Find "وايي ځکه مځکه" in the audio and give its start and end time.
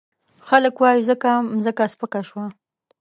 0.81-1.83